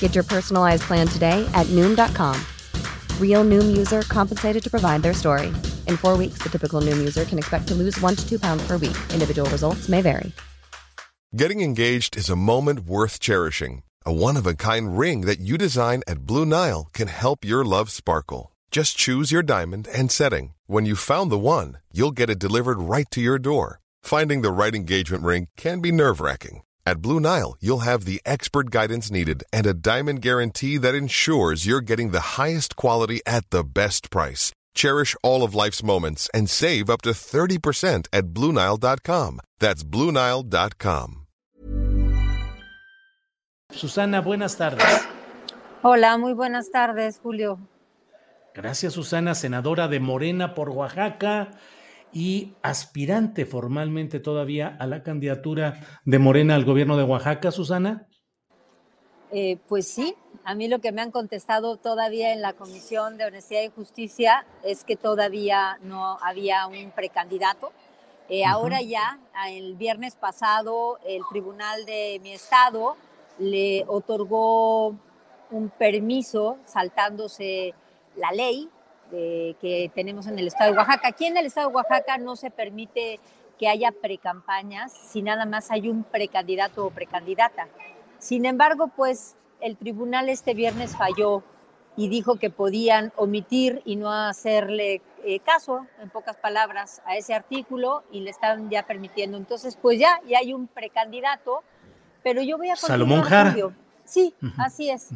[0.00, 2.36] Get your personalized plan today at Noom.com.
[3.18, 5.46] Real Noom user compensated to provide their story.
[5.86, 8.66] In four weeks, the typical Noom user can expect to lose one to two pounds
[8.66, 8.96] per week.
[9.14, 10.32] Individual results may vary.
[11.36, 13.84] Getting engaged is a moment worth cherishing.
[14.04, 17.64] A one of a kind ring that you design at Blue Nile can help your
[17.64, 18.50] love sparkle.
[18.72, 20.54] Just choose your diamond and setting.
[20.66, 23.80] When you found the one, you'll get it delivered right to your door.
[24.02, 26.62] Finding the right engagement ring can be nerve wracking.
[26.90, 31.64] At Blue Nile, you'll have the expert guidance needed and a diamond guarantee that ensures
[31.64, 34.50] you're getting the highest quality at the best price.
[34.74, 39.38] Cherish all of life's moments and save up to 30% at BlueNile.com.
[39.60, 41.26] That's BlueNile.com.
[43.70, 45.06] Susana, buenas tardes.
[45.84, 47.60] Hola, muy buenas tardes, Julio.
[48.52, 51.52] Gracias, Susana, senadora de Morena por Oaxaca
[52.12, 58.06] y aspirante formalmente todavía a la candidatura de Morena al gobierno de Oaxaca, Susana.
[59.32, 63.26] Eh, pues sí, a mí lo que me han contestado todavía en la Comisión de
[63.26, 67.72] Honestidad y Justicia es que todavía no había un precandidato.
[68.28, 72.96] Eh, ahora ya, el viernes pasado, el tribunal de mi estado
[73.38, 74.96] le otorgó
[75.50, 77.74] un permiso saltándose
[78.16, 78.68] la ley
[79.10, 81.08] que tenemos en el estado de Oaxaca.
[81.08, 83.20] Aquí en el estado de Oaxaca no se permite
[83.58, 87.68] que haya precampañas si nada más hay un precandidato o precandidata.
[88.18, 91.42] Sin embargo, pues el tribunal este viernes falló
[91.96, 97.34] y dijo que podían omitir y no hacerle eh, caso, en pocas palabras, a ese
[97.34, 99.36] artículo y le están ya permitiendo.
[99.36, 101.62] Entonces, pues ya, ya hay un precandidato,
[102.22, 102.76] pero yo voy a.
[102.76, 103.54] Salomón Jara.
[104.04, 105.10] Sí, así es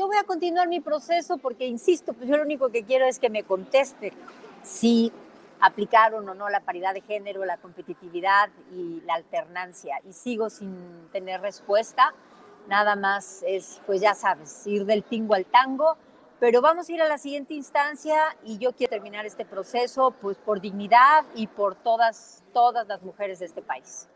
[0.00, 3.18] yo voy a continuar mi proceso porque, insisto, pues yo lo único que quiero es
[3.18, 4.14] que me conteste
[4.62, 5.12] si
[5.60, 10.00] aplicaron o no la paridad de género, la competitividad y la alternancia.
[10.08, 10.74] Y sigo sin
[11.12, 12.14] tener respuesta.
[12.66, 15.98] Nada más es, pues ya sabes, ir del tingo al tango.
[16.38, 20.38] Pero vamos a ir a la siguiente instancia y yo quiero terminar este proceso pues
[20.38, 24.08] por dignidad y por todas, todas las mujeres de este país.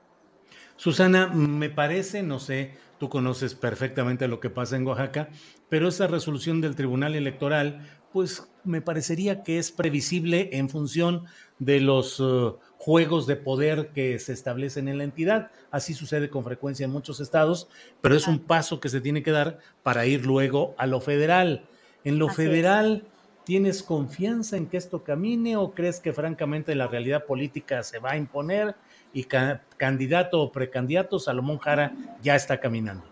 [0.76, 5.28] Susana, me parece, no sé, tú conoces perfectamente lo que pasa en Oaxaca,
[5.68, 11.24] pero esa resolución del Tribunal Electoral, pues me parecería que es previsible en función
[11.58, 15.50] de los uh, juegos de poder que se establecen en la entidad.
[15.70, 17.68] Así sucede con frecuencia en muchos estados,
[18.00, 21.66] pero es un paso que se tiene que dar para ir luego a lo federal.
[22.04, 23.06] En lo federal,
[23.44, 28.12] ¿tienes confianza en que esto camine o crees que francamente la realidad política se va
[28.12, 28.76] a imponer
[29.14, 33.04] y candidato o precandidato Salomón Jara ya está caminando?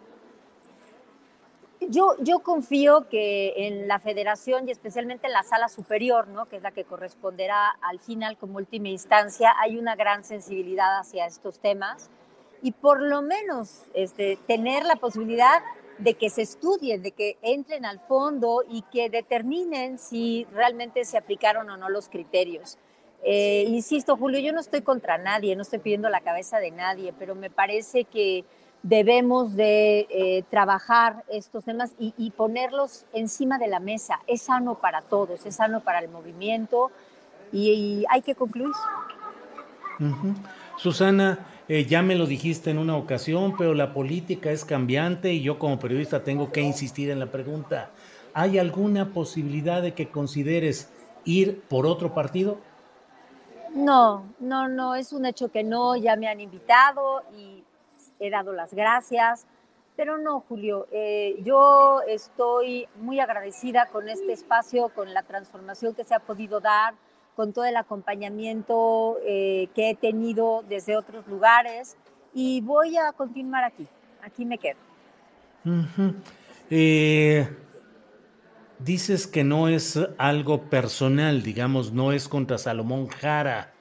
[1.88, 6.46] Yo, yo confío que en la federación y especialmente en la sala superior, ¿no?
[6.46, 11.26] que es la que corresponderá al final como última instancia, hay una gran sensibilidad hacia
[11.26, 12.10] estos temas
[12.62, 15.62] y por lo menos este, tener la posibilidad
[15.98, 21.18] de que se estudien, de que entren al fondo y que determinen si realmente se
[21.18, 22.78] aplicaron o no los criterios.
[23.24, 27.14] Eh, insisto, Julio, yo no estoy contra nadie, no estoy pidiendo la cabeza de nadie,
[27.16, 28.44] pero me parece que
[28.82, 34.20] debemos de eh, trabajar estos temas y, ponerlos encima de la mesa.
[34.26, 36.90] Es sano para todos, es sano para el movimiento
[37.52, 38.72] y, hay que concluir.
[40.76, 45.42] Susana, eh, ya me lo dijiste en una ocasión, pero la política es cambiante y
[45.42, 47.92] yo como periodista tengo que insistir en la pregunta.
[48.34, 50.90] ¿Hay alguna posibilidad de que consideres
[51.24, 52.58] ir por otro partido?
[53.74, 57.64] No, no, no, es un hecho que no, ya me han invitado y
[58.20, 59.46] he dado las gracias,
[59.96, 66.04] pero no, Julio, eh, yo estoy muy agradecida con este espacio, con la transformación que
[66.04, 66.94] se ha podido dar,
[67.36, 71.96] con todo el acompañamiento eh, que he tenido desde otros lugares.
[72.34, 73.86] Y voy a continuar aquí,
[74.22, 74.78] aquí me quedo.
[76.70, 77.48] Eh,
[78.84, 83.74] dices que no es algo personal, digamos, no es contra Salomón Jara.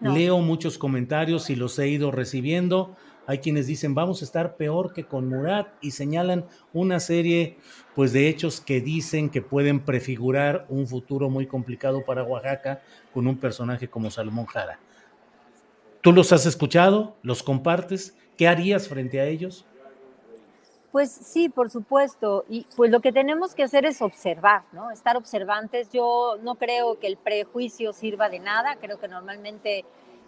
[0.00, 2.96] Leo muchos comentarios y los he ido recibiendo.
[3.26, 7.56] Hay quienes dicen vamos a estar peor que con Murat y señalan una serie
[7.94, 12.82] pues de hechos que dicen que pueden prefigurar un futuro muy complicado para Oaxaca
[13.14, 14.78] con un personaje como Salomón Jara.
[16.02, 17.16] ¿Tú los has escuchado?
[17.22, 18.14] ¿Los compartes?
[18.36, 19.64] ¿Qué harías frente a ellos?
[20.94, 22.44] Pues sí, por supuesto.
[22.48, 24.92] Y pues lo que tenemos que hacer es observar, ¿no?
[24.92, 25.90] Estar observantes.
[25.90, 28.76] Yo no creo que el prejuicio sirva de nada.
[28.76, 29.84] Creo que normalmente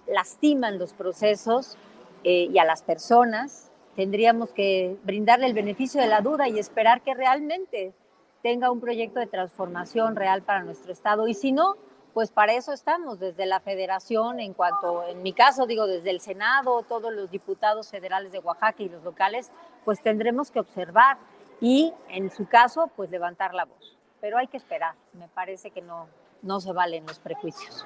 [0.08, 1.76] lastiman los procesos
[2.24, 3.70] eh, y a las personas.
[3.94, 7.94] Tendríamos que brindarle el beneficio de la duda y esperar que realmente
[8.42, 11.28] tenga un proyecto de transformación real para nuestro Estado.
[11.28, 11.76] Y si no,
[12.16, 16.22] pues para eso estamos desde la federación, en cuanto, en mi caso digo, desde el
[16.22, 19.50] Senado, todos los diputados federales de Oaxaca y los locales,
[19.84, 21.18] pues tendremos que observar
[21.60, 23.98] y en su caso, pues levantar la voz.
[24.22, 26.06] Pero hay que esperar, me parece que no,
[26.40, 27.84] no se valen los prejuicios.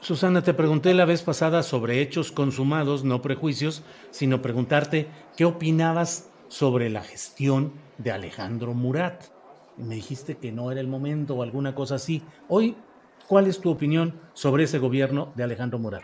[0.00, 5.08] Susana, te pregunté la vez pasada sobre hechos consumados, no prejuicios, sino preguntarte
[5.38, 9.24] qué opinabas sobre la gestión de Alejandro Murat.
[9.78, 12.22] Me dijiste que no era el momento o alguna cosa así.
[12.48, 12.76] Hoy
[13.28, 16.02] ¿Cuál es tu opinión sobre ese gobierno de Alejandro Murat?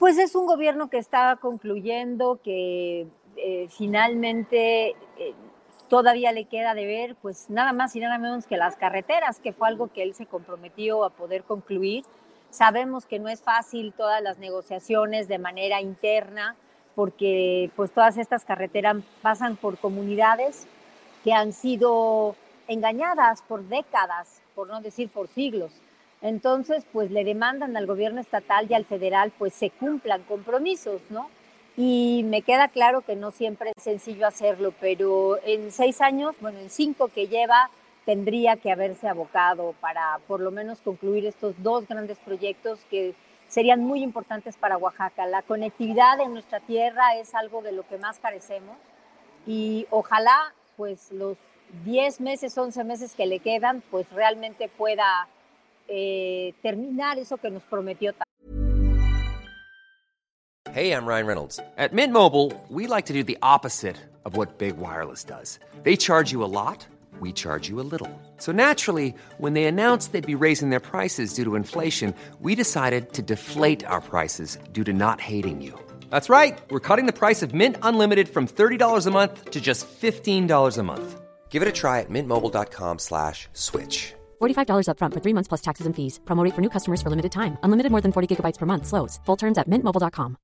[0.00, 3.06] Pues es un gobierno que está concluyendo, que
[3.36, 5.34] eh, finalmente eh,
[5.88, 9.52] todavía le queda de ver, pues nada más y nada menos que las carreteras, que
[9.52, 12.04] fue algo que él se comprometió a poder concluir.
[12.50, 16.56] Sabemos que no es fácil todas las negociaciones de manera interna,
[16.96, 20.66] porque pues todas estas carreteras pasan por comunidades
[21.22, 22.34] que han sido
[22.66, 25.70] engañadas por décadas por no decir por siglos.
[26.22, 31.28] Entonces, pues le demandan al gobierno estatal y al federal, pues se cumplan compromisos, ¿no?
[31.76, 36.58] Y me queda claro que no siempre es sencillo hacerlo, pero en seis años, bueno,
[36.58, 37.70] en cinco que lleva,
[38.06, 43.14] tendría que haberse abocado para por lo menos concluir estos dos grandes proyectos que
[43.48, 45.26] serían muy importantes para Oaxaca.
[45.26, 48.78] La conectividad en nuestra tierra es algo de lo que más carecemos
[49.46, 51.36] y ojalá pues los
[51.84, 55.28] 10 meses, 11 meses que le quedan, pues realmente pueda
[55.88, 58.14] eh, terminar eso que nos prometió.
[60.72, 61.58] Hey, I'm Ryan Reynolds.
[61.78, 63.96] At Mint Mobile, we like to do the opposite
[64.26, 65.58] of what Big Wireless does.
[65.84, 66.86] They charge you a lot,
[67.18, 68.10] we charge you a little.
[68.36, 73.14] So naturally, when they announced they'd be raising their prices due to inflation, we decided
[73.14, 75.72] to deflate our prices due to not hating you.
[76.10, 76.58] That's right.
[76.70, 80.82] We're cutting the price of Mint Unlimited from $30 a month to just $15 a
[80.82, 81.25] month.
[81.48, 84.12] Give it a try at mintmobile.com slash switch.
[84.42, 86.20] $45 upfront for three months plus taxes and fees.
[86.26, 87.56] Promote for new customers for limited time.
[87.62, 88.86] Unlimited more than 40 gigabytes per month.
[88.86, 89.18] Slows.
[89.24, 90.36] Full terms at mintmobile.com.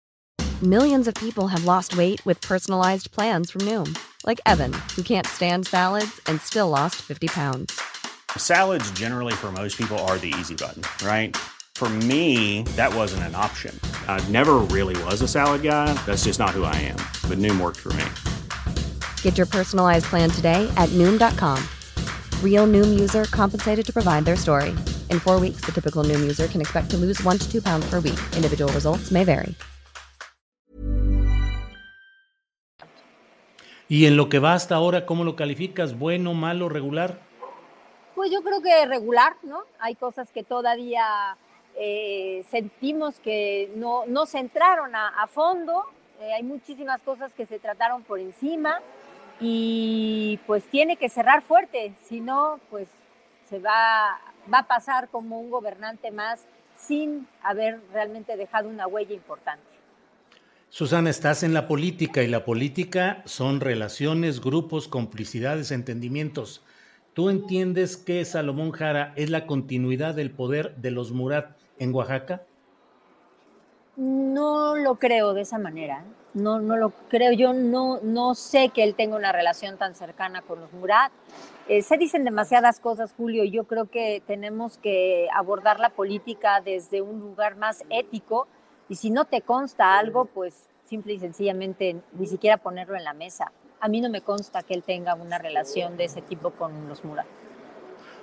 [0.62, 3.98] Millions of people have lost weight with personalized plans from Noom.
[4.24, 7.80] Like Evan, who can't stand salads and still lost 50 pounds.
[8.36, 11.36] Salads generally for most people are the easy button, right?
[11.74, 13.74] For me, that wasn't an option.
[14.06, 15.92] I never really was a salad guy.
[16.06, 16.98] That's just not who I am.
[17.28, 18.04] But Noom worked for me.
[19.22, 21.58] Get your personalized plan today at noom.com.
[22.42, 24.70] Real noom user compensated to provide their story.
[25.10, 27.88] In four weeks, the typical noom user can expect to lose one to two pounds
[27.90, 28.18] per week.
[28.36, 29.56] Individual results may vary.
[33.88, 35.98] Y en lo que va hasta ahora, ¿cómo lo calificas?
[35.98, 37.18] ¿Bueno, malo, regular?
[38.14, 39.64] Pues yo creo que regular, ¿no?
[39.80, 41.36] Hay cosas que todavía
[41.76, 45.84] eh, sentimos que no, no se entraron a, a fondo.
[46.22, 48.80] Eh, hay muchísimas cosas que se trataron por encima
[49.42, 52.88] y pues tiene que cerrar fuerte, si no, pues
[53.50, 54.20] se va,
[54.52, 56.46] va a pasar como un gobernante más
[56.76, 59.64] sin haber realmente dejado una huella importante.
[60.68, 66.64] Susana, estás en la política y la política son relaciones, grupos, complicidades, entendimientos.
[67.12, 72.44] ¿Tú entiendes que Salomón Jara es la continuidad del poder de los Murat en Oaxaca?
[73.96, 76.04] No lo creo de esa manera.
[76.34, 77.32] No, no lo creo.
[77.32, 81.12] Yo no, no sé que él tenga una relación tan cercana con los Murat.
[81.68, 86.60] Eh, se dicen demasiadas cosas, Julio, y yo creo que tenemos que abordar la política
[86.60, 88.48] desde un lugar más ético.
[88.88, 93.14] Y si no te consta algo, pues simple y sencillamente ni siquiera ponerlo en la
[93.14, 93.52] mesa.
[93.80, 97.04] A mí no me consta que él tenga una relación de ese tipo con los
[97.04, 97.26] Murat.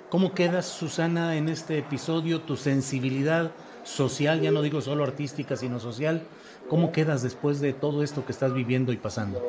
[0.08, 2.40] ¿Cómo quedas, Susana, en este episodio?
[2.40, 3.52] Tu sensibilidad
[3.84, 6.22] social, ya no digo solo artística, sino social.
[6.68, 9.40] ¿Cómo quedas después de todo esto que estás viviendo y pasando?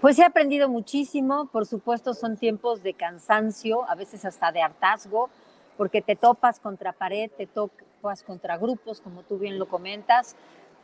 [0.00, 5.30] Pues he aprendido muchísimo, por supuesto son tiempos de cansancio, a veces hasta de hartazgo,
[5.76, 10.36] porque te topas contra pared, te topas contra grupos, como tú bien lo comentas,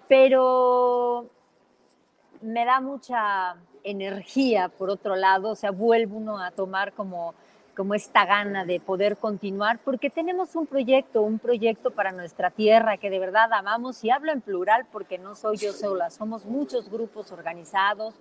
[0.08, 1.26] pero
[2.40, 7.34] me da mucha energía por otro lado, o sea, vuelve uno a tomar como
[7.76, 12.96] como esta gana de poder continuar, porque tenemos un proyecto, un proyecto para nuestra tierra
[12.96, 16.90] que de verdad amamos, y hablo en plural porque no soy yo sola, somos muchos
[16.90, 18.14] grupos organizados,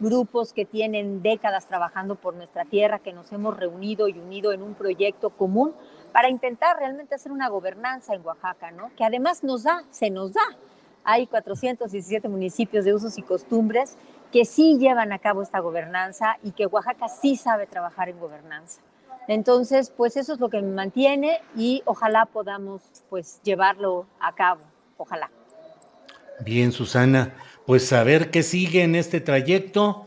[0.00, 4.62] grupos que tienen décadas trabajando por nuestra tierra, que nos hemos reunido y unido en
[4.62, 5.72] un proyecto común
[6.12, 8.90] para intentar realmente hacer una gobernanza en Oaxaca, ¿no?
[8.96, 10.42] que además nos da, se nos da.
[11.04, 13.96] Hay 417 municipios de usos y costumbres
[14.32, 18.80] que sí llevan a cabo esta gobernanza y que Oaxaca sí sabe trabajar en gobernanza.
[19.28, 24.60] Entonces, pues eso es lo que me mantiene y ojalá podamos pues llevarlo a cabo,
[24.96, 25.30] ojalá.
[26.40, 30.06] Bien, Susana, pues saber qué sigue en este trayecto,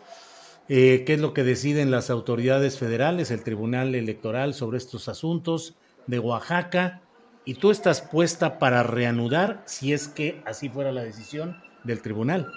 [0.70, 5.76] eh, qué es lo que deciden las autoridades federales, el Tribunal Electoral sobre estos asuntos
[6.08, 7.02] de Oaxaca,
[7.46, 12.48] y tú estás puesta para reanudar si es que así fuera la decisión del tribunal.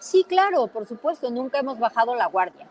[0.00, 2.66] Sí, claro, por supuesto, nunca hemos bajado la guardia.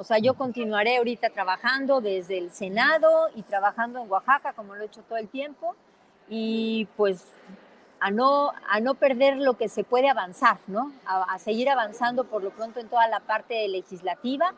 [0.00, 4.82] O sea, yo continuaré ahorita trabajando desde el Senado y trabajando en Oaxaca, como lo
[4.82, 5.76] he hecho todo el tiempo,
[6.26, 7.26] y pues
[8.00, 10.90] a no, a no perder lo que se puede avanzar, ¿no?
[11.04, 14.54] A, a, seguir avanzando por lo pronto en toda la parte legislativa.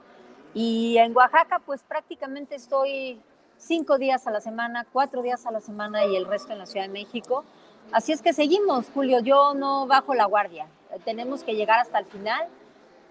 [0.54, 3.20] Y en Oaxaca, pues prácticamente estoy
[3.56, 6.66] cinco días a la semana, cuatro días a la semana y el resto en la
[6.66, 7.44] Ciudad de México.
[7.90, 10.68] Así es que seguimos, Julio, yo no bajo la guardia.
[11.04, 12.46] Tenemos que llegar hasta el final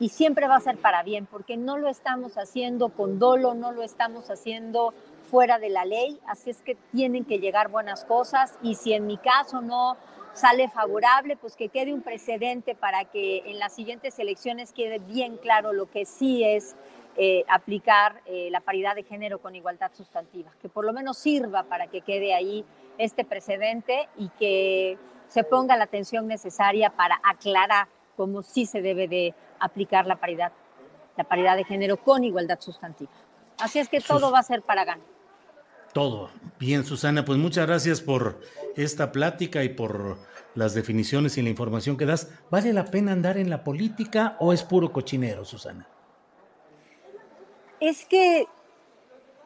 [0.02, 3.72] y siempre va a ser para bien, porque no lo estamos haciendo con dolo, no
[3.72, 4.96] lo estamos haciendo
[5.30, 9.06] fuera de la ley, así es que tienen que llegar buenas cosas y si en
[9.06, 9.98] mi caso no
[10.34, 15.38] sale favorable, pues que quede un precedente para que en las siguientes elecciones quede bien
[15.38, 16.76] claro lo que sí es
[17.16, 21.62] eh, aplicar eh, la paridad de género con igualdad sustantiva, que por lo menos sirva
[21.62, 22.66] para que quede ahí
[22.98, 27.88] este precedente y que se ponga la atención necesaria para aclarar
[28.22, 30.52] cómo sí se debe de aplicar la paridad,
[31.18, 33.10] la paridad de género con igualdad sustantiva.
[33.58, 35.08] Así es que todo va a ser para ganar.
[35.92, 36.30] Todo.
[36.60, 38.40] Bien, Susana, pues muchas gracias por
[38.76, 40.20] esta plática y por
[40.54, 42.30] las definiciones y la información que das.
[42.52, 45.88] ¿Vale la pena andar en la política o es puro cochinero, Susana?
[47.80, 48.46] Es que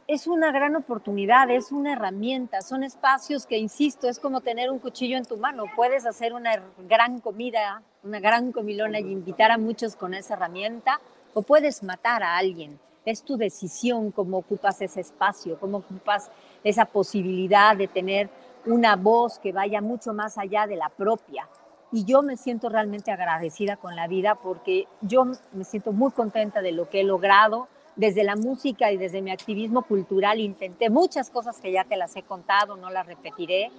[0.08, 4.78] es una gran oportunidad, es una herramienta, son espacios que, insisto, es como tener un
[4.78, 5.64] cuchillo en tu mano.
[5.76, 11.00] Puedes hacer una gran comida, una gran comilona y invitar a muchos con esa herramienta,
[11.34, 12.80] o puedes matar a alguien.
[13.04, 16.30] Es tu decisión cómo ocupas ese espacio, cómo ocupas
[16.64, 18.30] esa posibilidad de tener
[18.68, 21.48] una voz que vaya mucho más allá de la propia.
[21.92, 26.62] Y yo me siento realmente agradecida con la vida porque yo me siento muy contenta
[26.62, 27.68] de lo que he logrado.
[27.96, 32.16] Desde la música y desde mi activismo cultural intenté muchas cosas que ya te las
[32.16, 33.72] he contado, no las repetiré.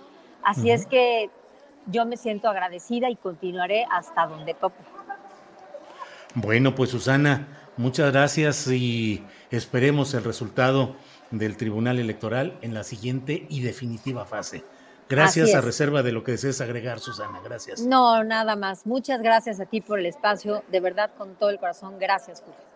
[0.42, 0.74] Así uh -huh.
[0.74, 1.30] es que
[1.86, 4.82] yo me siento agradecida y continuaré hasta donde tope.
[6.34, 7.46] Bueno, pues Susana,
[7.76, 10.96] muchas gracias y esperemos el resultado
[11.30, 14.64] del Tribunal Electoral en la siguiente y definitiva fase.
[15.08, 17.40] Gracias a reserva de lo que desees agregar, Susana.
[17.44, 17.80] Gracias.
[17.80, 18.86] No, nada más.
[18.86, 20.64] Muchas gracias a ti por el espacio.
[20.70, 21.98] De verdad, con todo el corazón.
[21.98, 22.75] Gracias, Julio.